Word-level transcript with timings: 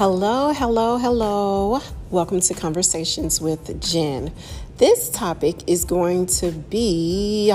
Hello, 0.00 0.50
hello, 0.54 0.96
hello. 0.96 1.78
Welcome 2.08 2.40
to 2.40 2.54
Conversations 2.54 3.38
with 3.38 3.82
Jen. 3.82 4.32
This 4.78 5.10
topic 5.10 5.68
is 5.68 5.84
going 5.84 6.24
to 6.38 6.52
be 6.52 7.54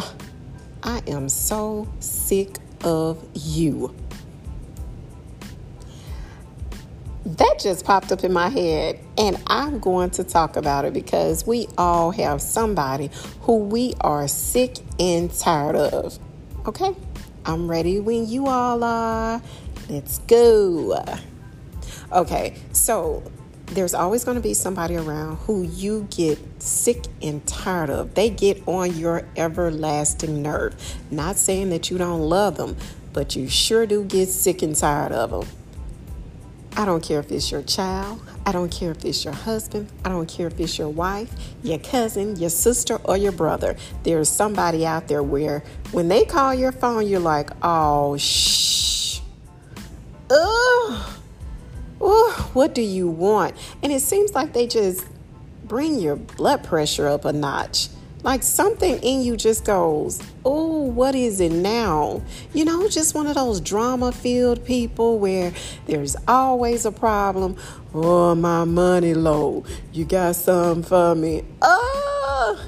I 0.84 1.02
am 1.08 1.28
so 1.28 1.88
sick 2.00 2.58
of 2.84 3.28
you. 3.34 3.96
That 7.26 7.58
just 7.60 7.84
popped 7.84 8.12
up 8.12 8.24
in 8.24 8.32
my 8.32 8.50
head, 8.50 9.00
and 9.18 9.42
I'm 9.48 9.80
going 9.80 10.12
to 10.12 10.24
talk 10.24 10.56
about 10.56 10.86
it 10.86 10.94
because 10.94 11.48
we 11.48 11.68
all 11.80 12.12
have 12.12 12.44
somebody 12.44 13.10
who 13.42 13.58
we 13.58 13.96
are 14.02 14.28
sick 14.28 14.78
and 15.00 15.34
tired 15.34 15.78
of. 15.78 16.20
Okay? 16.68 16.96
I'm 17.44 17.68
ready 17.68 18.00
when 18.00 18.30
you 18.30 18.46
all 18.46 18.84
are. 18.84 19.42
Let's 19.90 20.20
go. 20.20 21.04
Okay, 22.12 22.56
so 22.72 23.24
there's 23.68 23.94
always 23.94 24.24
going 24.24 24.36
to 24.36 24.42
be 24.42 24.54
somebody 24.54 24.96
around 24.96 25.38
who 25.38 25.64
you 25.64 26.08
get 26.12 26.40
sick 26.62 27.06
and 27.22 27.46
tired 27.48 27.90
of. 27.90 28.14
They 28.14 28.30
get 28.30 28.62
on 28.68 28.96
your 28.96 29.28
everlasting 29.36 30.42
nerve. 30.42 30.76
Not 31.10 31.38
saying 31.38 31.70
that 31.72 31.90
you 31.90 31.98
don't 31.98 32.22
love 32.22 32.58
them, 32.58 32.78
but 33.12 33.36
you 33.36 33.50
sure 33.50 33.86
do 33.86 34.04
get 34.04 34.30
sick 34.30 34.62
and 34.62 34.76
tired 34.76 35.12
of 35.12 35.32
them. 35.32 35.48
I 36.78 36.86
don't 36.86 37.02
care 37.02 37.20
if 37.22 37.32
it's 37.32 37.52
your 37.52 37.64
child. 37.64 38.22
I 38.46 38.52
don't 38.52 38.70
care 38.70 38.92
if 38.92 39.04
it's 39.04 39.24
your 39.24 39.34
husband. 39.34 39.90
I 40.04 40.10
don't 40.10 40.28
care 40.28 40.48
if 40.48 40.60
it's 40.60 40.78
your 40.78 40.90
wife, 40.90 41.34
your 41.64 41.80
cousin, 41.80 42.36
your 42.36 42.50
sister, 42.50 42.98
or 43.06 43.18
your 43.18 43.32
brother. 43.32 43.78
There's 44.04 44.30
somebody 44.30 44.86
out 44.86 45.08
there 45.08 45.24
where 45.24 45.64
when 45.92 46.10
they 46.10 46.26
call 46.26 46.54
your 46.54 46.74
phone, 46.74 47.08
you're 47.08 47.22
like, 47.22 47.50
oh, 47.64 48.18
shh. 48.18 49.22
Ugh 50.30 51.15
oh, 52.02 52.50
what 52.54 52.76
do 52.76 52.82
you 52.82 53.08
want? 53.08 53.56
And 53.84 53.92
it 53.92 54.02
seems 54.02 54.34
like 54.34 54.54
they 54.54 54.68
just 54.68 55.06
bring 55.64 56.00
your 56.00 56.16
blood 56.16 56.64
pressure 56.64 57.08
up 57.08 57.26
a 57.26 57.34
notch. 57.34 57.90
Like 58.24 58.42
something 58.42 58.98
in 59.04 59.22
you 59.22 59.38
just 59.38 59.66
goes, 59.66 60.20
oh, 60.44 60.82
what 60.82 61.14
is 61.14 61.40
it 61.40 61.52
now? 61.52 62.24
You 62.54 62.66
know, 62.66 62.90
just 62.90 63.14
one 63.14 63.28
of 63.28 63.36
those 63.36 63.62
drama 63.62 64.12
filled 64.12 64.66
people 64.66 65.20
where 65.20 65.54
there's 65.86 66.16
always 66.28 66.86
a 66.86 66.92
problem. 66.92 67.56
Oh, 67.94 68.34
my 68.34 68.64
money 68.64 69.14
low. 69.14 69.64
You 69.94 70.06
got 70.06 70.36
something 70.36 70.82
for 70.82 71.14
me? 71.14 71.44
Oh, 71.62 72.68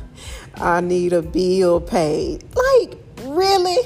I 0.55 0.79
need 0.81 1.13
a 1.13 1.23
bill 1.23 1.81
paid. 1.81 2.43
Like, 2.55 2.99
really? 3.23 3.79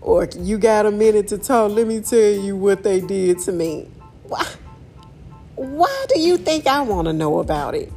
Or 0.00 0.28
you 0.36 0.58
got 0.58 0.84
a 0.84 0.90
minute 0.90 1.28
to 1.28 1.38
talk? 1.38 1.70
Let 1.70 1.86
me 1.86 2.00
tell 2.00 2.18
you 2.18 2.56
what 2.56 2.82
they 2.82 3.00
did 3.00 3.38
to 3.40 3.52
me. 3.52 3.88
Why, 4.32 4.46
why 5.56 6.06
do 6.08 6.18
you 6.18 6.38
think 6.38 6.66
I 6.66 6.80
want 6.80 7.06
to 7.06 7.12
know 7.12 7.38
about 7.38 7.74
it? 7.74 7.92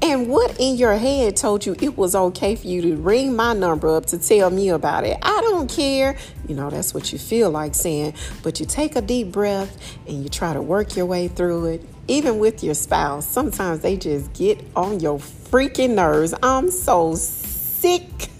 And 0.00 0.28
what 0.28 0.58
in 0.58 0.76
your 0.76 0.96
head 0.96 1.36
told 1.36 1.66
you 1.66 1.76
it 1.80 1.98
was 1.98 2.14
okay 2.14 2.56
for 2.56 2.66
you 2.66 2.80
to 2.80 2.96
ring 2.96 3.36
my 3.36 3.52
number 3.52 3.94
up 3.94 4.06
to 4.06 4.18
tell 4.18 4.48
me 4.48 4.70
about 4.70 5.04
it? 5.04 5.18
I 5.20 5.40
don't 5.42 5.70
care. 5.70 6.16
You 6.48 6.54
know, 6.54 6.70
that's 6.70 6.94
what 6.94 7.12
you 7.12 7.18
feel 7.18 7.50
like 7.50 7.74
saying. 7.74 8.14
But 8.42 8.58
you 8.58 8.64
take 8.64 8.96
a 8.96 9.02
deep 9.02 9.32
breath 9.32 9.76
and 10.08 10.22
you 10.22 10.30
try 10.30 10.54
to 10.54 10.62
work 10.62 10.96
your 10.96 11.04
way 11.04 11.28
through 11.28 11.66
it. 11.66 11.86
Even 12.08 12.38
with 12.38 12.64
your 12.64 12.74
spouse, 12.74 13.28
sometimes 13.28 13.80
they 13.80 13.98
just 13.98 14.32
get 14.32 14.58
on 14.74 14.98
your 15.00 15.18
freaking 15.18 15.94
nerves. 15.94 16.32
I'm 16.42 16.70
so 16.70 17.16
sick 17.16 18.30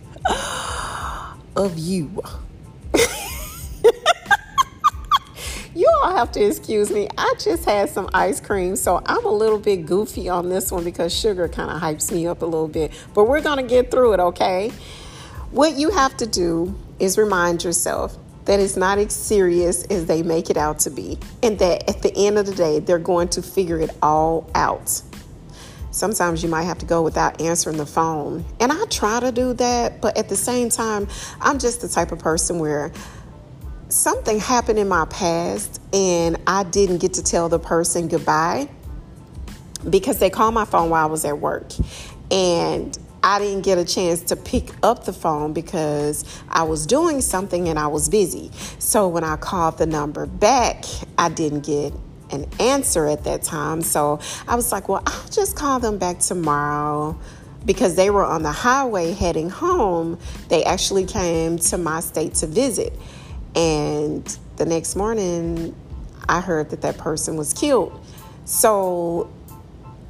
of 1.54 1.76
you. 1.76 2.22
You 6.04 6.10
all 6.10 6.16
have 6.18 6.32
to 6.32 6.44
excuse 6.44 6.90
me. 6.90 7.08
I 7.16 7.32
just 7.38 7.64
had 7.64 7.88
some 7.88 8.10
ice 8.12 8.38
cream, 8.38 8.76
so 8.76 9.02
I'm 9.06 9.24
a 9.24 9.32
little 9.32 9.58
bit 9.58 9.86
goofy 9.86 10.28
on 10.28 10.50
this 10.50 10.70
one 10.70 10.84
because 10.84 11.18
sugar 11.18 11.48
kind 11.48 11.70
of 11.70 11.80
hypes 11.80 12.12
me 12.12 12.26
up 12.26 12.42
a 12.42 12.44
little 12.44 12.68
bit. 12.68 12.92
But 13.14 13.24
we're 13.24 13.40
going 13.40 13.56
to 13.56 13.62
get 13.62 13.90
through 13.90 14.12
it, 14.12 14.20
okay? 14.20 14.70
What 15.50 15.78
you 15.78 15.88
have 15.88 16.14
to 16.18 16.26
do 16.26 16.78
is 16.98 17.16
remind 17.16 17.64
yourself 17.64 18.18
that 18.44 18.60
it's 18.60 18.76
not 18.76 18.98
as 18.98 19.14
serious 19.14 19.84
as 19.84 20.04
they 20.04 20.22
make 20.22 20.50
it 20.50 20.58
out 20.58 20.80
to 20.80 20.90
be, 20.90 21.18
and 21.42 21.58
that 21.60 21.88
at 21.88 22.02
the 22.02 22.14
end 22.14 22.36
of 22.36 22.44
the 22.44 22.54
day, 22.54 22.80
they're 22.80 22.98
going 22.98 23.28
to 23.28 23.40
figure 23.40 23.80
it 23.80 23.88
all 24.02 24.50
out. 24.54 25.00
Sometimes 25.90 26.42
you 26.42 26.50
might 26.50 26.64
have 26.64 26.76
to 26.80 26.86
go 26.86 27.00
without 27.00 27.40
answering 27.40 27.78
the 27.78 27.86
phone. 27.86 28.44
And 28.60 28.70
I 28.70 28.84
try 28.90 29.20
to 29.20 29.32
do 29.32 29.54
that, 29.54 30.02
but 30.02 30.18
at 30.18 30.28
the 30.28 30.36
same 30.36 30.68
time, 30.68 31.08
I'm 31.40 31.58
just 31.58 31.80
the 31.80 31.88
type 31.88 32.12
of 32.12 32.18
person 32.18 32.58
where 32.58 32.92
something 33.88 34.38
happened 34.38 34.78
in 34.78 34.88
my 34.88 35.04
past 35.06 35.80
and 35.92 36.36
I 36.46 36.64
didn't 36.64 36.98
get 36.98 37.14
to 37.14 37.22
tell 37.22 37.48
the 37.48 37.58
person 37.58 38.08
goodbye 38.08 38.68
because 39.88 40.18
they 40.18 40.30
called 40.30 40.54
my 40.54 40.64
phone 40.64 40.90
while 40.90 41.04
I 41.04 41.10
was 41.10 41.24
at 41.24 41.38
work. 41.38 41.72
And 42.30 42.96
I 43.22 43.38
didn't 43.38 43.62
get 43.62 43.78
a 43.78 43.84
chance 43.84 44.22
to 44.24 44.36
pick 44.36 44.70
up 44.82 45.04
the 45.04 45.12
phone 45.12 45.52
because 45.52 46.24
I 46.48 46.64
was 46.64 46.86
doing 46.86 47.20
something 47.20 47.68
and 47.68 47.78
I 47.78 47.86
was 47.86 48.08
busy. 48.08 48.50
So 48.78 49.08
when 49.08 49.24
I 49.24 49.36
called 49.36 49.78
the 49.78 49.86
number 49.86 50.26
back, 50.26 50.84
I 51.16 51.28
didn't 51.28 51.64
get 51.64 51.94
an 52.30 52.46
answer 52.60 53.06
at 53.06 53.24
that 53.24 53.42
time. 53.42 53.82
So 53.82 54.20
I 54.48 54.56
was 54.56 54.72
like, 54.72 54.88
well, 54.88 55.02
I'll 55.06 55.28
just 55.28 55.56
call 55.56 55.80
them 55.80 55.98
back 55.98 56.18
tomorrow 56.18 57.18
because 57.64 57.96
they 57.96 58.10
were 58.10 58.24
on 58.24 58.42
the 58.42 58.52
highway 58.52 59.12
heading 59.12 59.48
home. 59.48 60.18
They 60.48 60.64
actually 60.64 61.06
came 61.06 61.58
to 61.58 61.78
my 61.78 62.00
state 62.00 62.34
to 62.36 62.46
visit. 62.46 62.92
And 63.54 64.24
the 64.56 64.66
next 64.66 64.96
morning, 64.96 65.74
I 66.28 66.40
heard 66.40 66.70
that 66.70 66.82
that 66.82 66.98
person 66.98 67.36
was 67.36 67.52
killed. 67.52 68.00
So 68.44 69.32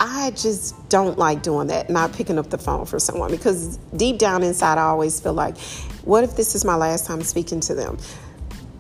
I 0.01 0.33
just 0.33 0.89
don't 0.89 1.19
like 1.19 1.43
doing 1.43 1.69
that, 1.69 1.89
not 1.89 2.13
picking 2.13 2.39
up 2.39 2.51
the 2.51 2.59
phone 2.59 2.87
for 2.87 2.99
someone 2.99 3.31
because 3.31 3.79
deep 3.97 4.19
down 4.19 4.43
inside, 4.43 4.79
I 4.79 4.83
always 4.83 5.21
feel 5.21 5.35
like, 5.35 5.57
what 6.05 6.25
if 6.25 6.37
this 6.37 6.55
is 6.55 6.65
my 6.65 6.75
last 6.75 7.07
time 7.07 7.23
speaking 7.23 7.61
to 7.61 7.75
them? 7.75 7.99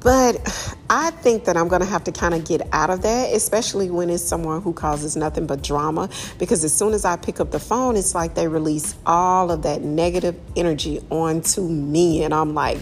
But 0.01 0.37
I 0.91 1.11
think 1.11 1.45
that 1.45 1.57
I'm 1.57 1.69
going 1.69 1.81
to 1.81 1.89
have 1.89 2.05
to 2.05 2.13
kind 2.13 2.35
of 2.35 2.45
get 2.45 2.63
out 2.73 2.91
of 2.91 3.03
that, 3.03 3.33
especially 3.33 3.91
when 3.91 4.11
it's 4.11 4.23
someone 4.23 4.61
who 4.63 4.73
causes 4.73 5.17
nothing 5.17 5.47
but 5.47 5.63
drama. 5.63 6.09
Because 6.39 6.63
as 6.63 6.75
soon 6.75 6.93
as 6.93 7.05
I 7.05 7.17
pick 7.17 7.41
up 7.41 7.51
the 7.51 7.61
phone, 7.61 7.97
it's 7.97 8.15
like 8.15 8.35
they 8.35 8.47
release 8.47 8.95
all 9.07 9.51
of 9.51 9.63
that 9.63 9.83
negative 9.83 10.39
energy 10.57 11.01
onto 11.11 11.63
me. 11.63 12.23
And 12.23 12.35
I'm 12.35 12.55
like, 12.55 12.79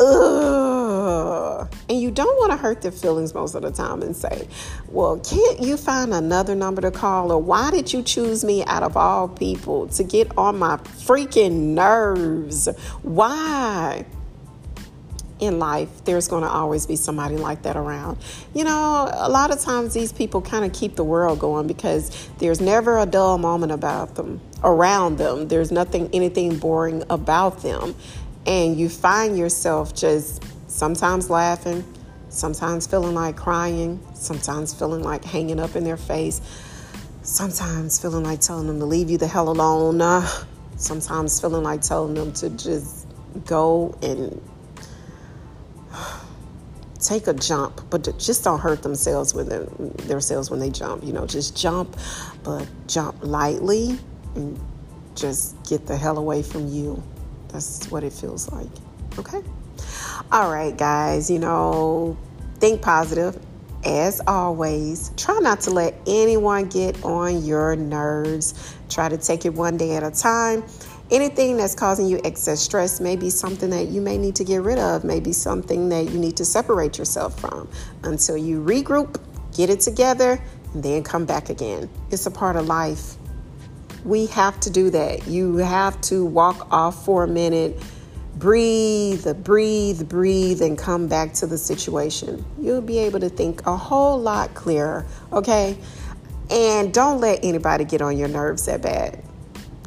ugh. 0.00 0.59
Uh, 1.10 1.66
and 1.88 2.00
you 2.00 2.10
don't 2.10 2.36
want 2.38 2.52
to 2.52 2.56
hurt 2.56 2.82
their 2.82 2.92
feelings 2.92 3.34
most 3.34 3.56
of 3.56 3.62
the 3.62 3.70
time 3.72 4.00
and 4.00 4.14
say, 4.14 4.46
well, 4.88 5.18
can't 5.18 5.60
you 5.60 5.76
find 5.76 6.14
another 6.14 6.54
number 6.54 6.80
to 6.80 6.90
call? 6.92 7.32
Or 7.32 7.42
why 7.42 7.72
did 7.72 7.92
you 7.92 8.02
choose 8.02 8.44
me 8.44 8.64
out 8.64 8.84
of 8.84 8.96
all 8.96 9.26
people 9.26 9.88
to 9.88 10.04
get 10.04 10.36
on 10.38 10.58
my 10.58 10.76
freaking 10.76 11.74
nerves? 11.74 12.68
Why? 13.02 14.06
in 15.40 15.58
life, 15.58 16.04
there's 16.04 16.28
going 16.28 16.42
to 16.42 16.50
always 16.50 16.84
be 16.84 16.96
somebody 16.96 17.34
like 17.34 17.62
that 17.62 17.74
around. 17.74 18.18
You 18.52 18.62
know, 18.62 19.08
a 19.10 19.30
lot 19.30 19.50
of 19.50 19.58
times 19.58 19.94
these 19.94 20.12
people 20.12 20.42
kind 20.42 20.66
of 20.66 20.74
keep 20.74 20.96
the 20.96 21.02
world 21.02 21.38
going 21.38 21.66
because 21.66 22.28
there's 22.36 22.60
never 22.60 22.98
a 22.98 23.06
dull 23.06 23.38
moment 23.38 23.72
about 23.72 24.16
them, 24.16 24.42
around 24.62 25.16
them. 25.16 25.48
There's 25.48 25.72
nothing, 25.72 26.10
anything 26.12 26.58
boring 26.58 27.04
about 27.08 27.62
them 27.62 27.94
and 28.46 28.78
you 28.78 28.88
find 28.88 29.38
yourself 29.38 29.94
just 29.94 30.42
sometimes 30.70 31.28
laughing, 31.28 31.84
sometimes 32.28 32.86
feeling 32.86 33.14
like 33.14 33.36
crying, 33.36 34.00
sometimes 34.14 34.72
feeling 34.72 35.02
like 35.02 35.24
hanging 35.24 35.58
up 35.58 35.76
in 35.76 35.84
their 35.84 35.96
face, 35.96 36.40
sometimes 37.22 38.00
feeling 38.00 38.24
like 38.24 38.40
telling 38.40 38.66
them 38.66 38.78
to 38.78 38.86
leave 38.86 39.10
you 39.10 39.18
the 39.18 39.26
hell 39.26 39.50
alone, 39.50 40.00
uh, 40.00 40.26
sometimes 40.76 41.40
feeling 41.40 41.62
like 41.62 41.82
telling 41.82 42.14
them 42.14 42.32
to 42.32 42.48
just 42.50 43.06
go 43.44 43.96
and 44.02 44.40
take 47.00 47.26
a 47.26 47.34
jump, 47.34 47.80
but 47.90 48.16
just 48.18 48.44
don't 48.44 48.60
hurt 48.60 48.82
themselves 48.82 49.34
with 49.34 49.48
them, 49.48 49.92
themselves 50.06 50.50
when 50.50 50.60
they 50.60 50.70
jump. 50.70 51.04
You 51.04 51.12
know, 51.12 51.26
just 51.26 51.56
jump, 51.56 51.96
but 52.44 52.66
jump 52.86 53.16
lightly 53.22 53.98
and 54.36 54.58
just 55.16 55.60
get 55.64 55.86
the 55.86 55.96
hell 55.96 56.16
away 56.16 56.42
from 56.42 56.68
you. 56.68 57.02
That's 57.48 57.90
what 57.90 58.04
it 58.04 58.12
feels 58.12 58.50
like. 58.52 58.70
Okay? 59.18 59.42
All 60.32 60.48
right, 60.48 60.76
guys, 60.78 61.28
you 61.28 61.40
know, 61.40 62.16
think 62.60 62.82
positive. 62.82 63.36
As 63.84 64.20
always, 64.28 65.10
try 65.16 65.36
not 65.40 65.62
to 65.62 65.70
let 65.70 65.96
anyone 66.06 66.68
get 66.68 67.02
on 67.04 67.44
your 67.44 67.74
nerves. 67.74 68.76
Try 68.88 69.08
to 69.08 69.18
take 69.18 69.44
it 69.44 69.52
one 69.52 69.76
day 69.76 69.96
at 69.96 70.04
a 70.04 70.10
time. 70.12 70.62
Anything 71.10 71.56
that's 71.56 71.74
causing 71.74 72.06
you 72.06 72.20
excess 72.22 72.60
stress 72.60 73.00
may 73.00 73.16
be 73.16 73.28
something 73.28 73.70
that 73.70 73.88
you 73.88 74.00
may 74.00 74.18
need 74.18 74.36
to 74.36 74.44
get 74.44 74.62
rid 74.62 74.78
of, 74.78 75.02
maybe 75.02 75.32
something 75.32 75.88
that 75.88 76.10
you 76.10 76.18
need 76.20 76.36
to 76.36 76.44
separate 76.44 76.96
yourself 76.96 77.40
from 77.40 77.68
until 78.04 78.36
you 78.36 78.62
regroup, 78.62 79.20
get 79.56 79.68
it 79.68 79.80
together, 79.80 80.40
and 80.74 80.82
then 80.84 81.02
come 81.02 81.26
back 81.26 81.50
again. 81.50 81.90
It's 82.12 82.26
a 82.26 82.30
part 82.30 82.54
of 82.54 82.66
life. 82.66 83.16
We 84.04 84.26
have 84.26 84.60
to 84.60 84.70
do 84.70 84.90
that. 84.90 85.26
You 85.26 85.56
have 85.56 86.00
to 86.02 86.24
walk 86.24 86.68
off 86.70 87.04
for 87.04 87.24
a 87.24 87.28
minute, 87.28 87.82
breathe, 88.40 89.26
breathe, 89.44 90.08
breathe, 90.08 90.62
and 90.62 90.76
come 90.76 91.06
back 91.06 91.34
to 91.34 91.46
the 91.46 91.58
situation. 91.58 92.42
You'll 92.58 92.80
be 92.80 92.98
able 92.98 93.20
to 93.20 93.28
think 93.28 93.64
a 93.66 93.76
whole 93.76 94.18
lot 94.18 94.54
clearer, 94.54 95.06
okay? 95.30 95.76
And 96.50 96.92
don't 96.92 97.20
let 97.20 97.44
anybody 97.44 97.84
get 97.84 98.00
on 98.00 98.16
your 98.16 98.28
nerves 98.28 98.64
that 98.64 98.80
bad. 98.80 99.22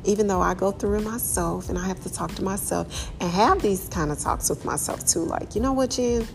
Even 0.06 0.28
though 0.28 0.42
I 0.42 0.54
go 0.54 0.72
through 0.72 1.00
it 1.00 1.04
myself 1.04 1.70
and 1.70 1.80
I 1.80 1.88
have 1.88 2.02
to 2.04 2.14
talk 2.14 2.36
to 2.36 2.44
myself 2.44 3.12
and 3.20 3.32
have 3.32 3.62
these 3.62 3.90
kind 3.90 4.12
of 4.12 4.20
talks 4.20 4.50
with 4.50 4.64
myself 4.66 5.06
too. 5.08 5.22
Like, 5.26 5.56
you 5.56 5.62
know 5.62 5.74
what, 5.74 5.90
Jen? 5.90 6.28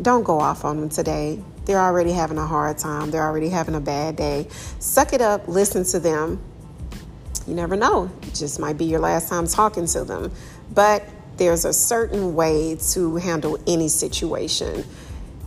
Don't 0.00 0.22
go 0.22 0.38
off 0.38 0.64
on 0.64 0.78
them 0.78 0.88
today. 0.90 1.42
They're 1.64 1.80
already 1.80 2.12
having 2.12 2.38
a 2.38 2.46
hard 2.46 2.78
time, 2.78 3.10
they're 3.10 3.24
already 3.24 3.48
having 3.48 3.74
a 3.74 3.80
bad 3.80 4.16
day. 4.16 4.46
Suck 4.78 5.12
it 5.12 5.20
up, 5.20 5.48
listen 5.48 5.84
to 5.86 5.98
them. 5.98 6.40
You 7.46 7.54
never 7.54 7.74
know, 7.74 8.10
it 8.22 8.34
just 8.34 8.60
might 8.60 8.78
be 8.78 8.84
your 8.84 9.00
last 9.00 9.28
time 9.28 9.48
talking 9.48 9.86
to 9.86 10.04
them. 10.04 10.30
But 10.72 11.04
there's 11.36 11.64
a 11.64 11.72
certain 11.72 12.34
way 12.34 12.76
to 12.92 13.16
handle 13.16 13.58
any 13.66 13.88
situation. 13.88 14.84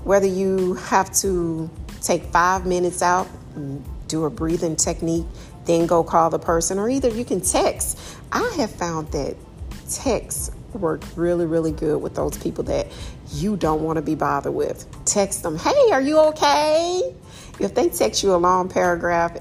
Whether 0.03 0.27
you 0.27 0.75
have 0.75 1.13
to 1.15 1.69
take 2.01 2.23
five 2.25 2.65
minutes 2.65 3.01
out, 3.01 3.27
do 4.07 4.25
a 4.25 4.29
breathing 4.29 4.75
technique, 4.75 5.25
then 5.65 5.87
go 5.87 6.03
call 6.03 6.29
the 6.29 6.39
person, 6.39 6.77
or 6.77 6.89
either 6.89 7.09
you 7.09 7.25
can 7.25 7.41
text. 7.41 7.99
I 8.31 8.47
have 8.57 8.71
found 8.71 9.11
that 9.11 9.35
text 9.89 10.53
work 10.73 11.03
really, 11.15 11.45
really 11.45 11.71
good 11.71 12.01
with 12.01 12.15
those 12.15 12.37
people 12.37 12.63
that 12.65 12.87
you 13.31 13.55
don't 13.55 13.81
want 13.81 13.97
to 13.97 14.01
be 14.01 14.15
bothered 14.15 14.53
with. 14.53 14.85
Text 15.05 15.43
them, 15.43 15.57
hey, 15.57 15.91
are 15.91 16.01
you 16.01 16.19
okay? 16.19 17.15
If 17.59 17.73
they 17.73 17.89
text 17.89 18.23
you 18.23 18.35
a 18.35 18.37
long 18.37 18.69
paragraph, 18.69 19.37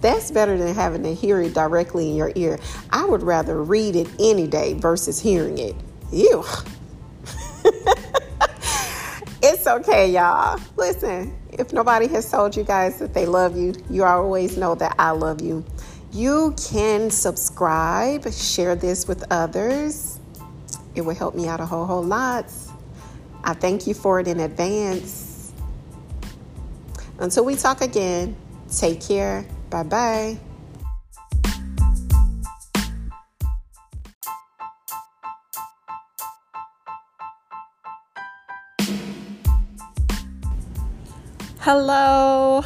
that's 0.00 0.30
better 0.30 0.56
than 0.56 0.74
having 0.74 1.02
to 1.02 1.14
hear 1.14 1.40
it 1.40 1.54
directly 1.54 2.10
in 2.10 2.16
your 2.16 2.32
ear. 2.34 2.58
I 2.90 3.04
would 3.04 3.22
rather 3.22 3.62
read 3.62 3.96
it 3.96 4.08
any 4.18 4.46
day 4.46 4.74
versus 4.74 5.20
hearing 5.20 5.58
it. 5.58 5.74
Ew. 6.12 6.44
it's 9.42 9.66
okay, 9.66 10.10
y'all. 10.10 10.60
Listen, 10.76 11.36
if 11.52 11.72
nobody 11.72 12.06
has 12.08 12.30
told 12.30 12.56
you 12.56 12.64
guys 12.64 12.98
that 12.98 13.14
they 13.14 13.26
love 13.26 13.56
you, 13.56 13.74
you 13.90 14.04
always 14.04 14.56
know 14.56 14.74
that 14.74 14.94
I 14.98 15.10
love 15.10 15.40
you. 15.40 15.64
You 16.12 16.54
can 16.70 17.10
subscribe, 17.10 18.32
share 18.32 18.76
this 18.76 19.08
with 19.08 19.24
others. 19.30 20.20
It 20.94 21.00
will 21.00 21.14
help 21.14 21.34
me 21.34 21.48
out 21.48 21.60
a 21.60 21.66
whole, 21.66 21.86
whole 21.86 22.04
lot. 22.04 22.52
I 23.42 23.52
thank 23.52 23.86
you 23.86 23.94
for 23.94 24.20
it 24.20 24.28
in 24.28 24.40
advance. 24.40 25.52
Until 27.18 27.44
we 27.44 27.56
talk 27.56 27.80
again, 27.80 28.36
take 28.70 29.00
care. 29.00 29.46
Bye 29.74 29.82
bye. 29.82 30.38
Hello, 41.58 42.62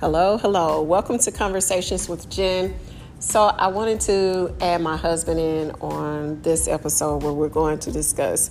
hello, 0.00 0.36
hello. 0.36 0.82
Welcome 0.82 1.20
to 1.20 1.30
Conversations 1.30 2.08
with 2.08 2.28
Jen. 2.28 2.74
So, 3.20 3.44
I 3.44 3.68
wanted 3.68 4.00
to 4.00 4.52
add 4.60 4.80
my 4.80 4.96
husband 4.96 5.38
in 5.38 5.70
on 5.80 6.42
this 6.42 6.66
episode 6.66 7.22
where 7.22 7.32
we're 7.32 7.50
going 7.50 7.78
to 7.78 7.92
discuss 7.92 8.50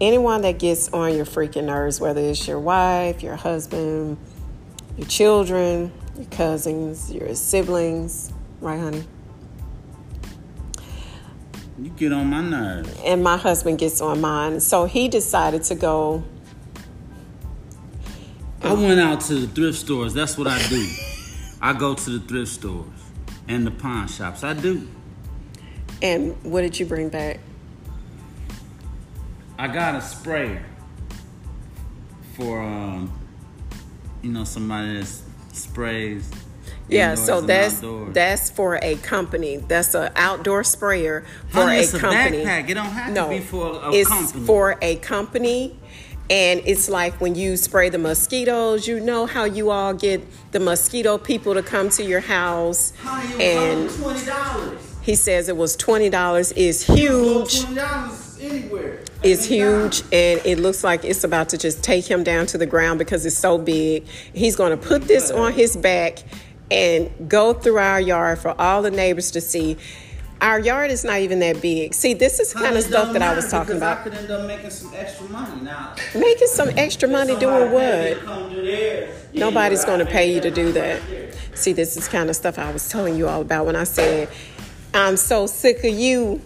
anyone 0.00 0.40
that 0.40 0.58
gets 0.58 0.88
on 0.94 1.14
your 1.14 1.26
freaking 1.26 1.64
nerves, 1.64 2.00
whether 2.00 2.22
it's 2.22 2.48
your 2.48 2.60
wife, 2.60 3.22
your 3.22 3.36
husband, 3.36 4.16
your 4.96 5.06
children, 5.06 5.92
your 6.20 6.30
cousins, 6.30 7.12
your 7.12 7.34
siblings, 7.34 8.32
right, 8.60 8.78
honey? 8.78 9.04
You 11.78 11.90
get 11.90 12.12
on 12.12 12.26
my 12.26 12.42
nerves. 12.42 12.94
And 13.04 13.22
my 13.22 13.38
husband 13.38 13.78
gets 13.78 14.00
on 14.00 14.20
mine. 14.20 14.60
So 14.60 14.84
he 14.84 15.08
decided 15.08 15.62
to 15.64 15.74
go. 15.74 16.22
I 18.62 18.74
went 18.74 19.00
out 19.00 19.22
to 19.22 19.34
the 19.34 19.46
thrift 19.46 19.78
stores. 19.78 20.12
That's 20.12 20.36
what 20.36 20.46
I 20.46 20.60
do. 20.68 20.86
I 21.62 21.72
go 21.72 21.94
to 21.94 22.10
the 22.18 22.26
thrift 22.26 22.52
stores 22.52 22.86
and 23.48 23.66
the 23.66 23.70
pawn 23.70 24.08
shops. 24.08 24.44
I 24.44 24.52
do. 24.52 24.86
And 26.02 26.36
what 26.44 26.60
did 26.60 26.78
you 26.78 26.84
bring 26.84 27.08
back? 27.08 27.40
I 29.58 29.68
got 29.68 29.94
a 29.94 30.00
sprayer 30.02 30.64
for 32.34 32.60
um, 32.60 33.12
you 34.22 34.32
know 34.32 34.44
somebody 34.44 34.98
that 34.98 35.06
sprays. 35.52 36.30
Yeah, 36.88 37.14
so 37.14 37.40
that's 37.40 37.82
that's 38.12 38.50
for 38.50 38.78
a 38.82 38.96
company. 38.96 39.58
That's 39.58 39.94
an 39.94 40.12
outdoor 40.16 40.64
sprayer 40.64 41.24
for 41.48 41.62
Honey, 41.62 41.84
a 41.84 41.88
company. 41.88 42.42
A 42.42 42.46
backpack. 42.46 42.68
It 42.68 42.74
don't 42.74 42.86
have 42.86 43.12
no, 43.12 43.28
to 43.28 43.38
be 43.38 43.40
for 43.40 43.76
a 43.76 43.92
it's 43.92 44.08
company. 44.08 44.44
for 44.44 44.78
a 44.82 44.96
company. 44.96 45.76
And 46.28 46.62
it's 46.64 46.88
like 46.88 47.20
when 47.20 47.34
you 47.34 47.56
spray 47.56 47.88
the 47.88 47.98
mosquitoes, 47.98 48.86
you 48.86 49.00
know 49.00 49.26
how 49.26 49.44
you 49.44 49.70
all 49.70 49.94
get 49.94 50.24
the 50.52 50.60
mosquito 50.60 51.18
people 51.18 51.54
to 51.54 51.62
come 51.62 51.90
to 51.90 52.04
your 52.04 52.20
house. 52.20 52.92
Honey, 53.02 53.44
and 53.44 53.90
twenty 53.90 54.26
dollars. 54.26 54.89
He 55.02 55.14
says 55.14 55.48
it 55.48 55.56
was 55.56 55.76
twenty 55.76 56.10
dollars. 56.10 56.52
Is 56.52 56.86
huge. 56.86 57.62
Twenty 57.62 57.76
dollars 57.76 58.38
anywhere. 58.40 59.00
It's 59.22 59.44
huge 59.44 60.00
and 60.12 60.40
it 60.46 60.58
looks 60.58 60.82
like 60.82 61.04
it's 61.04 61.24
about 61.24 61.50
to 61.50 61.58
just 61.58 61.82
take 61.84 62.10
him 62.10 62.24
down 62.24 62.46
to 62.46 62.58
the 62.58 62.66
ground 62.66 62.98
because 62.98 63.26
it's 63.26 63.36
so 63.36 63.58
big. 63.58 64.06
He's 64.32 64.56
going 64.56 64.70
to 64.70 64.78
put 64.78 65.02
this 65.02 65.30
on 65.30 65.52
his 65.52 65.76
back 65.76 66.20
and 66.70 67.10
go 67.28 67.52
through 67.52 67.78
our 67.78 68.00
yard 68.00 68.38
for 68.38 68.58
all 68.58 68.80
the 68.80 68.90
neighbors 68.90 69.30
to 69.32 69.40
see. 69.40 69.76
Our 70.40 70.58
yard 70.58 70.90
is 70.90 71.04
not 71.04 71.18
even 71.18 71.40
that 71.40 71.60
big. 71.60 71.92
See, 71.92 72.14
this 72.14 72.40
is 72.40 72.54
kind 72.54 72.74
of 72.74 72.82
stuff 72.82 73.12
that 73.12 73.20
I 73.20 73.34
was 73.34 73.50
talking 73.50 73.76
about. 73.76 73.98
I 73.98 74.02
could 74.04 74.14
end 74.14 74.30
up 74.30 74.46
making 74.46 74.70
some 74.70 74.90
extra 74.94 75.28
money 75.28 75.60
now. 75.60 75.94
Making 76.14 76.48
some 76.48 76.70
extra 76.78 77.06
money 77.10 77.38
doing 77.38 77.70
what? 77.72 78.16
what? 78.24 79.34
Nobody's 79.34 79.84
going 79.84 79.98
to 79.98 80.06
pay 80.06 80.32
you 80.32 80.40
to 80.40 80.50
do 80.50 80.72
that. 80.72 81.02
See, 81.54 81.74
this 81.74 81.98
is 81.98 82.08
kind 82.08 82.30
of 82.30 82.36
stuff 82.36 82.58
I 82.58 82.72
was 82.72 82.88
telling 82.88 83.16
you 83.16 83.28
all 83.28 83.42
about 83.42 83.66
when 83.66 83.76
I 83.76 83.84
said, 83.84 84.30
I'm 84.94 85.16
so 85.16 85.46
sick 85.46 85.84
of 85.84 85.94
you. 85.94 86.40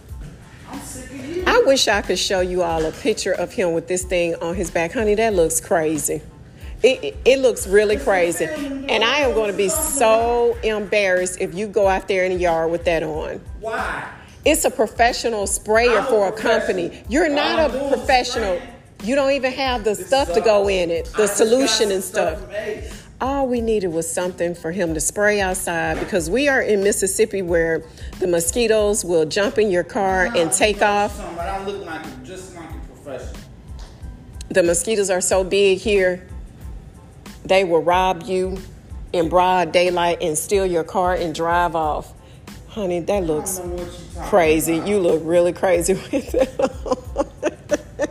I'm 0.68 0.80
sick 0.80 1.10
of 1.10 1.36
you. 1.36 1.44
I 1.46 1.62
wish 1.66 1.88
I 1.88 2.02
could 2.02 2.18
show 2.18 2.40
you 2.40 2.62
all 2.62 2.84
a 2.84 2.92
picture 2.92 3.32
of 3.32 3.52
him 3.52 3.72
with 3.72 3.88
this 3.88 4.04
thing 4.04 4.34
on 4.36 4.54
his 4.54 4.70
back. 4.70 4.92
Honey, 4.92 5.14
that 5.14 5.34
looks 5.34 5.60
crazy. 5.60 6.20
It, 6.82 7.16
it, 7.24 7.38
looks 7.38 7.66
really 7.66 7.96
crazy. 7.96 8.44
And 8.44 9.02
I 9.02 9.20
am 9.20 9.32
going 9.32 9.50
to 9.50 9.56
be 9.56 9.70
so 9.70 10.54
embarrassed 10.62 11.40
if 11.40 11.54
you 11.54 11.66
go 11.66 11.88
out 11.88 12.08
there 12.08 12.26
in 12.26 12.32
the 12.32 12.38
yard 12.38 12.70
with 12.70 12.84
that 12.84 13.02
on. 13.02 13.40
Why? 13.60 14.06
It's 14.44 14.66
a 14.66 14.70
professional 14.70 15.46
sprayer 15.46 16.00
I'm 16.00 16.06
for 16.06 16.28
a 16.28 16.32
company. 16.32 17.02
You're 17.08 17.30
not 17.30 17.58
I'm 17.58 17.74
a 17.74 17.88
professional. 17.88 18.56
spraying. 18.56 18.74
You 19.02 19.14
don't 19.14 19.32
even 19.32 19.52
have 19.52 19.84
the 19.84 19.94
stuff 19.94 20.32
to 20.34 20.40
go 20.40 20.68
in 20.68 20.90
it, 20.90 21.06
the 21.16 21.24
I 21.24 21.26
solution 21.26 21.90
and 21.90 22.02
stuff. 22.02 22.40
All 23.20 23.46
we 23.46 23.60
needed 23.60 23.88
was 23.88 24.10
something 24.10 24.54
for 24.54 24.72
him 24.72 24.94
to 24.94 25.00
spray 25.00 25.40
outside 25.40 26.00
because 26.00 26.28
we 26.28 26.48
are 26.48 26.60
in 26.60 26.82
Mississippi 26.82 27.42
where 27.42 27.84
the 28.18 28.26
mosquitoes 28.26 29.04
will 29.04 29.24
jump 29.24 29.56
in 29.58 29.70
your 29.70 29.84
car 29.84 30.26
and 30.34 30.52
take 30.52 30.82
off. 30.82 31.18
I 31.20 31.64
look 31.64 31.86
like 31.86 32.24
just 32.24 32.54
like 32.56 32.68
a 32.68 32.78
professional. 32.92 33.40
The 34.48 34.62
mosquitoes 34.62 35.10
are 35.10 35.20
so 35.20 35.44
big 35.44 35.78
here, 35.78 36.26
they 37.44 37.64
will 37.64 37.82
rob 37.82 38.22
you 38.22 38.58
in 39.12 39.28
broad 39.28 39.70
daylight 39.72 40.18
and 40.20 40.36
steal 40.36 40.66
your 40.66 40.84
car 40.84 41.14
and 41.14 41.34
drive 41.34 41.76
off. 41.76 42.12
Honey, 42.68 43.00
that 43.00 43.22
looks 43.22 43.58
I 43.58 43.62
don't 43.62 43.76
know 43.76 43.82
what 43.84 43.92
you 43.92 44.14
talking 44.14 44.28
crazy. 44.28 44.76
about. 44.76 44.88
You 44.88 44.98
look 44.98 45.22
really 45.24 45.52
crazy 45.52 45.92
with 46.12 46.34
it. 46.34 46.50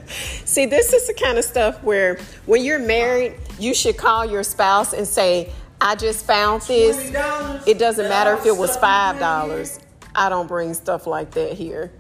See, 0.46 0.66
this 0.66 0.94
is 0.94 1.08
the 1.08 1.14
kind 1.14 1.38
of 1.38 1.44
stuff 1.44 1.84
where 1.84 2.20
when 2.46 2.64
you're 2.64 2.80
married, 2.80 3.34
you 3.64 3.74
should 3.74 3.98
call 3.98 4.26
your 4.26 4.44
spouse 4.44 4.94
and 4.94 5.08
say, 5.08 5.52
I 5.80 5.96
just 5.96 6.26
found 6.26 6.62
this. 6.64 7.12
$20? 7.12 7.68
It 7.68 7.80
doesn't 7.80 8.08
matter 8.10 8.34
if 8.34 8.46
it 8.46 8.56
was 8.56 8.76
five 8.78 9.20
dollars. 9.20 9.80
I 10.16 10.30
don't 10.30 10.48
bring 10.48 10.74
stuff 10.74 11.08
like 11.08 11.32
that 11.32 11.54
here. 11.54 11.92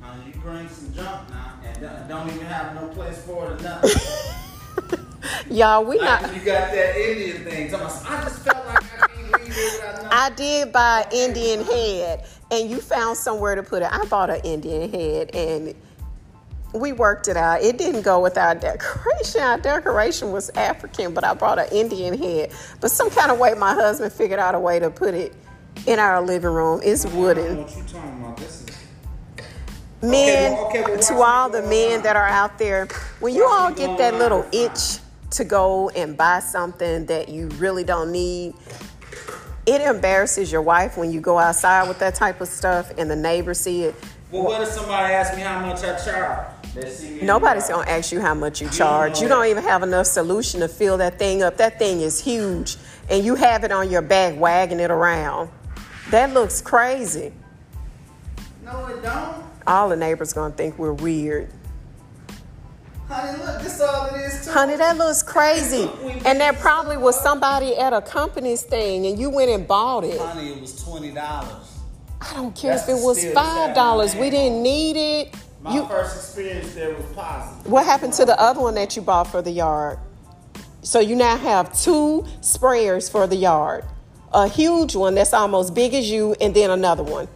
Now, 0.00 0.14
you 0.24 0.32
bring 0.40 0.68
some 0.68 0.94
junk 0.94 1.28
now, 1.30 1.54
and 1.64 1.80
don't- 1.80 2.08
don't 2.08 2.28
even 2.34 2.46
have 2.46 2.74
no 2.74 2.88
place 2.88 3.18
for 3.24 3.50
it 3.50 3.60
or 3.60 3.62
nothing. 3.62 5.04
Y'all, 5.50 5.84
we 5.84 5.98
like 5.98 6.22
not 6.22 6.34
you 6.34 6.40
got 6.40 6.70
that 6.70 6.96
Indian 6.96 7.44
thing. 7.44 7.74
I 7.74 7.78
just 7.78 8.44
felt 8.44 8.66
like 8.66 9.02
I 9.02 9.06
can't 9.08 9.42
leave 9.42 9.52
here. 9.52 10.08
I 10.12 10.30
did 10.30 10.72
buy 10.72 11.06
an 11.10 11.12
Indian 11.12 11.64
head, 11.64 12.24
and 12.50 12.70
you 12.70 12.80
found 12.80 13.16
somewhere 13.16 13.54
to 13.54 13.62
put 13.62 13.82
it. 13.82 13.88
I 13.92 14.04
bought 14.06 14.30
an 14.30 14.40
Indian 14.44 14.90
head, 14.90 15.34
and 15.34 15.74
we 16.72 16.92
worked 16.92 17.28
it 17.28 17.36
out. 17.36 17.62
It 17.62 17.78
didn't 17.78 18.02
go 18.02 18.20
with 18.20 18.36
our 18.36 18.54
decoration. 18.54 19.40
Our 19.40 19.58
decoration 19.58 20.32
was 20.32 20.50
African, 20.50 21.14
but 21.14 21.24
I 21.24 21.34
brought 21.34 21.58
an 21.58 21.68
Indian 21.72 22.16
head. 22.16 22.52
But 22.80 22.90
some 22.90 23.10
kind 23.10 23.30
of 23.30 23.38
way, 23.38 23.54
my 23.54 23.74
husband 23.74 24.12
figured 24.12 24.38
out 24.38 24.54
a 24.54 24.60
way 24.60 24.78
to 24.78 24.90
put 24.90 25.14
it 25.14 25.34
in 25.86 25.98
our 25.98 26.20
living 26.20 26.50
room. 26.50 26.80
It's 26.82 27.04
I 27.04 27.08
don't 27.08 27.16
know 27.16 27.22
wooden. 27.22 27.56
what 27.58 27.76
you 27.76 27.82
talking 27.84 28.20
about. 28.20 28.36
This 28.36 28.62
is 28.62 28.68
Men, 30.00 30.52
well, 30.52 30.66
okay, 30.68 30.82
well, 30.82 30.98
to 30.98 31.14
all 31.14 31.50
the 31.50 31.62
men 31.62 32.02
that 32.02 32.14
are 32.14 32.28
out 32.28 32.56
there, 32.56 32.86
when 33.18 33.34
you 33.34 33.44
all 33.44 33.72
get 33.72 33.98
that 33.98 34.14
little 34.14 34.46
itch 34.52 34.98
to 35.30 35.44
go 35.44 35.90
and 35.90 36.16
buy 36.16 36.38
something 36.38 37.06
that 37.06 37.28
you 37.28 37.48
really 37.58 37.82
don't 37.82 38.12
need, 38.12 38.54
it 39.66 39.80
embarrasses 39.80 40.52
your 40.52 40.62
wife 40.62 40.96
when 40.96 41.10
you 41.10 41.20
go 41.20 41.36
outside 41.36 41.88
with 41.88 41.98
that 41.98 42.14
type 42.14 42.40
of 42.40 42.46
stuff 42.46 42.92
and 42.96 43.10
the 43.10 43.16
neighbors 43.16 43.58
see 43.58 43.84
it. 43.84 43.94
Well, 44.30 44.44
what 44.44 44.62
if 44.62 44.68
somebody 44.68 45.14
asks 45.14 45.36
me 45.36 45.42
how 45.42 45.66
much 45.66 45.82
I 45.82 45.98
charge? 45.98 46.46
They 46.74 46.90
see 46.90 47.06
me 47.06 47.12
in 47.14 47.18
the 47.20 47.24
Nobody's 47.26 47.68
gonna 47.68 47.88
ask 47.90 48.12
you 48.12 48.20
how 48.20 48.34
much 48.34 48.60
you 48.60 48.68
charge. 48.70 49.20
You 49.20 49.28
don't 49.28 49.46
even 49.46 49.62
have 49.64 49.82
enough 49.82 50.06
solution 50.06 50.60
to 50.60 50.68
fill 50.68 50.98
that 50.98 51.18
thing 51.18 51.42
up. 51.42 51.56
That 51.56 51.78
thing 51.78 52.00
is 52.00 52.22
huge, 52.22 52.76
and 53.08 53.24
you 53.24 53.34
have 53.34 53.64
it 53.64 53.72
on 53.72 53.90
your 53.90 54.02
back 54.02 54.38
wagging 54.38 54.80
it 54.80 54.90
around. 54.90 55.50
That 56.10 56.32
looks 56.32 56.60
crazy. 56.60 57.32
No, 58.64 58.86
it 58.86 59.02
don't. 59.02 59.44
All 59.66 59.88
the 59.88 59.96
neighbors 59.96 60.32
gonna 60.32 60.54
think 60.54 60.78
we're 60.78 60.92
weird. 60.92 61.50
Honey, 63.08 63.38
look, 63.38 63.62
this 63.62 63.80
all 63.80 64.06
it 64.14 64.20
is 64.20 64.44
too. 64.44 64.52
Honey, 64.52 64.76
that 64.76 64.96
looks 64.98 65.22
crazy. 65.22 65.90
And 66.24 66.40
that 66.40 66.58
probably 66.58 66.96
was 66.96 67.18
somebody 67.18 67.76
at 67.76 67.92
a 67.92 68.02
company's 68.02 68.62
thing, 68.62 69.06
and 69.06 69.18
you 69.18 69.30
went 69.30 69.50
and 69.50 69.66
bought 69.66 70.04
it. 70.04 70.20
Honey, 70.20 70.52
it 70.52 70.60
was 70.60 70.82
twenty 70.82 71.10
dollars. 71.12 71.78
I 72.20 72.34
don't 72.34 72.54
care 72.54 72.72
That's 72.72 72.88
if 72.88 72.98
it 72.98 73.02
was 73.02 73.24
five 73.32 73.74
dollars. 73.74 74.14
We 74.14 74.28
didn't 74.28 74.62
need 74.62 74.96
it. 74.96 75.34
My 75.60 75.74
You, 75.74 75.86
first 75.86 76.16
experience 76.16 76.74
there 76.74 76.94
was 76.94 77.04
positive. 77.14 77.70
what 77.70 77.84
happened 77.84 78.12
to 78.14 78.24
the 78.24 78.38
other 78.40 78.60
one 78.60 78.74
that 78.74 78.94
you 78.96 79.02
bought 79.02 79.26
for 79.26 79.42
the 79.42 79.50
yard? 79.50 79.98
So 80.82 81.00
you 81.00 81.16
now 81.16 81.36
have 81.36 81.72
two 81.78 82.24
sprayers 82.40 83.10
for 83.10 83.26
the 83.26 83.36
yard. 83.36 83.84
A 84.32 84.46
huge 84.46 84.94
one 84.94 85.14
that's 85.14 85.32
almost 85.34 85.74
big 85.74 85.94
as 85.94 86.08
you, 86.10 86.34
and 86.40 86.54
then 86.54 86.70
another 86.70 87.02
one. 87.02 87.26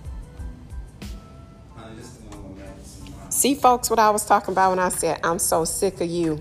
Honey, 1.76 1.96
this 1.96 2.06
is 2.06 2.18
gonna 2.30 2.42
make 2.48 2.58
me 2.58 2.64
some 2.84 3.04
money. 3.10 3.30
See, 3.30 3.54
folks, 3.54 3.90
what 3.90 3.98
I 3.98 4.10
was 4.10 4.24
talking 4.24 4.52
about 4.52 4.70
when 4.70 4.78
I 4.78 4.88
said 4.90 5.18
I'm 5.24 5.38
so 5.40 5.64
sick 5.64 6.00
of 6.00 6.08
you. 6.08 6.40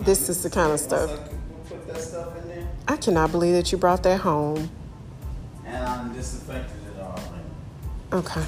This 0.00 0.28
is 0.28 0.42
the 0.42 0.50
kind 0.50 0.72
of 0.72 0.80
stuff. 0.80 1.10
I 1.10 1.68
put 1.68 1.86
that 1.88 2.00
stuff 2.00 2.36
in 2.42 2.48
there, 2.48 2.68
I 2.88 2.96
cannot 2.96 3.30
believe 3.30 3.54
that 3.54 3.70
you 3.70 3.78
brought 3.78 4.02
that 4.04 4.20
home. 4.20 4.70
and 5.66 5.76
I 5.84 6.12
disinfected 6.12 6.76
it 6.96 7.00
already. 7.00 7.42
Okay. 8.12 8.42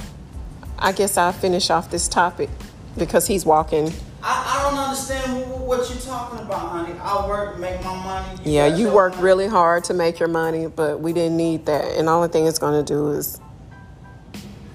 I 0.78 0.92
guess 0.92 1.16
I'll 1.16 1.32
finish 1.32 1.70
off 1.70 1.90
this 1.90 2.08
topic 2.08 2.50
because 2.96 3.26
he's 3.26 3.44
walking. 3.46 3.92
I, 4.22 4.58
I 4.58 4.70
don't 4.70 4.78
understand 4.78 5.50
what, 5.66 5.88
you're 5.90 5.98
talking 5.98 6.38
about, 6.40 6.70
honey. 6.70 6.98
I 6.98 7.26
work, 7.28 7.58
make 7.58 7.82
my 7.84 7.94
money. 8.04 8.40
Yeah, 8.44 8.66
you 8.66 8.90
work 8.90 9.12
money. 9.14 9.24
really 9.24 9.46
hard 9.46 9.84
to 9.84 9.94
make 9.94 10.18
your 10.18 10.28
money, 10.28 10.66
but 10.66 11.00
we 11.00 11.12
didn't 11.12 11.36
need 11.36 11.66
that. 11.66 11.84
And 11.98 12.08
the 12.08 12.12
only 12.12 12.28
thing 12.28 12.46
it's 12.46 12.58
going 12.58 12.82
to 12.84 12.92
do 12.94 13.10
is, 13.10 13.38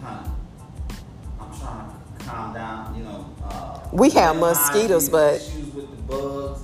Honey, 0.04 0.30
I'm 1.40 1.60
trying 1.60 1.90
to 2.20 2.26
calm 2.26 2.54
down. 2.54 2.96
You 2.96 3.04
know, 3.04 3.36
uh, 3.44 3.80
We 3.92 4.12
have 4.12 4.36
mosquitoes, 4.36 5.10
but- 5.10 5.36
issues 5.42 5.74
with 5.74 5.90
the 5.90 5.98
bugs. 6.04 6.62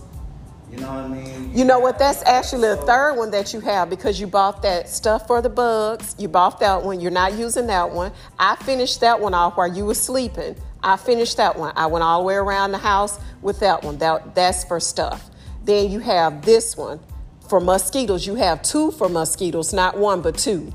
You 0.71 0.77
know 0.77 0.87
what 0.87 1.05
I 1.05 1.07
mean? 1.07 1.34
You 1.55 1.63
know 1.63 1.79
what? 1.79 1.97
That's 1.97 2.21
actually 2.24 2.67
the 2.67 2.75
third 2.75 3.15
one 3.15 3.31
that 3.31 3.53
you 3.53 3.62
have 3.62 3.89
because 3.89 4.19
you 4.19 4.27
bought 4.27 4.62
that 4.63 4.89
stuff 4.89 5.25
for 5.25 5.41
the 5.41 5.50
bugs. 5.50 6.13
You 6.19 6.27
bought 6.27 6.59
that 6.59 6.83
one. 6.83 7.00
You're 7.00 7.12
not 7.12 7.33
using 7.33 7.67
that 7.67 7.91
one. 7.91 8.12
I 8.38 8.57
finished 8.57 9.00
that 9.00 9.21
one 9.21 9.33
off 9.33 9.55
while 9.55 9.74
you 9.74 9.85
were 9.85 9.93
sleeping. 9.93 10.57
I 10.83 10.97
finished 10.97 11.38
that 11.38 11.57
one. 11.57 11.71
I 11.77 11.85
went 11.85 12.03
all 12.03 12.19
the 12.19 12.27
way 12.27 12.35
around 12.35 12.74
the 12.74 12.77
house 12.77 13.19
with 13.41 13.62
that 13.62 13.83
one. 13.83 13.97
That, 14.00 14.35
that's 14.35 14.65
for 14.65 14.81
stuff. 14.81 15.29
Then 15.63 15.89
you 15.89 16.00
have 16.00 16.43
this 16.43 16.75
one 16.75 17.00
for 17.47 17.62
mosquitoes. 17.62 18.27
You 18.27 18.35
have 18.35 18.62
two 18.62 18.91
for 18.91 19.07
mosquitoes, 19.07 19.71
not 19.71 19.97
one, 19.97 20.21
but 20.21 20.38
two. 20.38 20.74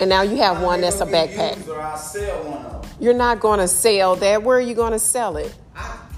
And 0.00 0.10
now 0.10 0.22
you 0.22 0.38
have 0.38 0.60
one 0.60 0.80
that's 0.80 1.00
a 1.00 1.06
backpack. 1.06 1.56
used 1.56 1.68
Or 1.68 1.80
I'll 1.80 1.96
sell 1.96 2.50
one 2.50 2.64
of 2.64 2.82
them. 2.82 2.90
You're 2.98 3.14
not 3.14 3.38
going 3.38 3.60
to 3.60 3.68
sell 3.68 4.16
that. 4.16 4.42
Where 4.42 4.58
are 4.58 4.60
you 4.60 4.74
going 4.74 4.90
to 4.90 4.98
sell 4.98 5.36
it? 5.36 5.54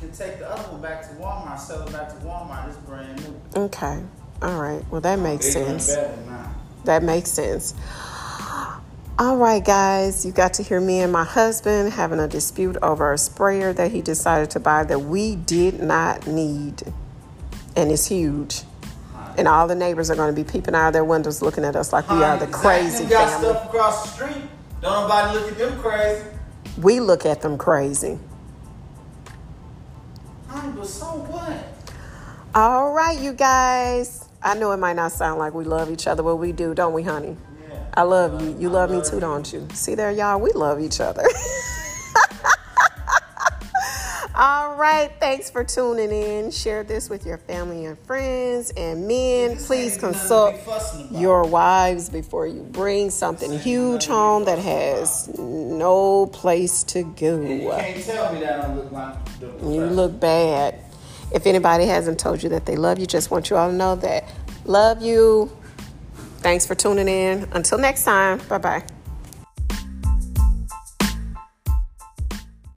Can 0.04 0.12
take 0.12 0.38
the 0.38 0.50
other 0.50 0.70
one 0.70 0.82
back 0.82 1.00
to 1.08 1.14
Walmart, 1.14 1.58
sell 1.58 1.87
it 1.88 1.92
back 1.92 2.11
to 2.11 2.16
Walmart. 2.26 2.68
It's 2.68 2.76
brand 2.78 3.23
new. 3.23 3.62
Okay. 3.64 4.02
All 4.42 4.61
right. 4.61 4.84
Well, 4.90 5.00
that 5.00 5.18
makes 5.18 5.50
sense. 5.50 5.96
That 6.84 7.02
makes 7.02 7.30
sense. 7.30 7.73
All 9.18 9.38
right, 9.38 9.64
guys, 9.64 10.26
you 10.26 10.32
got 10.32 10.54
to 10.54 10.62
hear 10.62 10.78
me 10.78 11.00
and 11.00 11.11
my 11.11 11.25
husband 11.25 11.94
having 11.94 12.20
a 12.20 12.28
dispute 12.28 12.76
over 12.82 13.14
a 13.14 13.18
sprayer 13.18 13.73
that 13.73 13.92
he 13.92 14.02
decided 14.02 14.50
to 14.50 14.61
buy 14.61 14.84
that 14.84 14.99
we 14.99 15.37
did 15.37 15.82
not 15.82 16.26
need. 16.26 16.82
And 17.75 17.90
it's 17.90 18.06
huge. 18.06 18.61
And 19.38 19.49
all 19.49 19.66
the 19.66 19.75
neighbors 19.75 20.11
are 20.11 20.16
going 20.16 20.34
to 20.34 20.44
be 20.44 20.49
peeping 20.49 20.75
out 20.75 20.88
of 20.88 20.92
their 20.92 21.04
windows 21.04 21.40
looking 21.40 21.64
at 21.64 21.76
us 21.76 21.94
like 21.94 22.11
we 22.11 22.23
are 22.23 22.37
the 22.37 22.46
crazy 22.49 23.06
got 23.06 23.30
family. 23.30 23.49
stuff 23.49 23.64
across 23.66 24.02
the 24.02 24.26
street. 24.26 24.44
Don't 24.82 25.08
nobody 25.08 25.38
look 25.38 25.52
at 25.52 25.58
them 25.58 25.80
crazy. 25.80 26.25
We 26.76 27.00
look 27.00 27.25
at 27.25 27.40
them 27.40 27.56
crazy. 27.56 28.18
But 30.54 30.87
so 30.87 31.06
what? 31.06 31.75
All 32.54 32.92
right, 32.92 33.18
you 33.18 33.32
guys. 33.32 34.28
I 34.40 34.54
know 34.54 34.70
it 34.73 34.76
might 34.76 34.94
not 34.94 35.11
sound 35.11 35.38
like 35.40 35.52
we 35.52 35.64
love 35.64 35.90
each 35.90 36.06
other, 36.06 36.23
but 36.23 36.37
we 36.37 36.52
do, 36.52 36.75
don't 36.75 36.92
we, 36.92 37.02
honey? 37.02 37.37
Yeah. 37.68 37.87
I 37.94 38.02
love 38.02 38.40
you. 38.40 38.56
You 38.58 38.68
I 38.68 38.73
love 38.73 38.90
me 38.90 39.00
too, 39.02 39.16
you. 39.16 39.20
don't 39.20 39.52
you? 39.52 39.66
See 39.73 39.94
there, 39.96 40.12
y'all? 40.12 40.40
We 40.40 40.52
love 40.52 40.80
each 40.80 41.00
other. 41.00 41.25
All 44.37 44.75
right. 44.75 45.12
Thanks 45.21 45.49
for 45.49 45.62
tuning 45.62 46.11
in. 46.11 46.50
Share 46.50 46.83
this 46.83 47.09
with 47.09 47.25
your 47.25 47.38
family 47.38 47.85
and 47.87 47.97
friends. 48.00 48.73
And 48.76 49.07
men, 49.07 49.57
please 49.57 49.71
ain't 49.95 50.03
nothing 50.03 50.12
to 50.12 50.19
consult 50.19 50.55
be 50.55 50.61
fussing 50.62 51.09
about. 51.11 51.21
your 51.21 51.45
wives 51.45 52.11
before 52.11 52.47
you 52.49 52.62
bring 52.62 53.11
something 53.11 53.50
huge 53.61 53.93
nothing 53.93 54.00
to 54.00 54.07
be 54.09 54.12
home 54.12 54.45
that 54.47 54.59
has 54.59 55.38
no 55.38 56.26
place 56.26 56.83
to 56.85 56.99
And 57.00 57.17
you 57.17 57.19
go. 57.69 57.79
can't 57.79 58.05
tell 58.05 58.33
me 58.35 58.41
that 58.41 58.64
I 58.64 58.75
look 58.75 58.91
like 58.91 59.14
You 59.62 59.85
look 59.87 60.19
bad. 60.19 60.81
If 61.33 61.47
anybody 61.47 61.87
hasn't 61.87 62.19
told 62.19 62.43
you 62.43 62.49
that 62.50 62.67
they 62.67 62.76
love 62.76 62.99
you, 62.99 63.07
just 63.07 63.31
want 63.31 63.50
you 63.50 63.57
all 63.57 63.71
to 63.71 63.76
know 63.76 63.95
that. 63.97 64.25
Love 64.64 65.00
you. 65.00 65.50
Thanks 66.38 66.67
for 66.67 66.75
tuning 66.75 67.09
in. 67.09 67.49
Until 67.53 67.79
next 67.79 68.03
time. 68.05 68.38
Bye 68.49 68.59
bye. 68.59 68.85